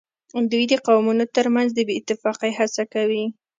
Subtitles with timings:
[0.51, 3.25] دوی د قومونو ترمنځ د بې اتفاقۍ هڅه کوي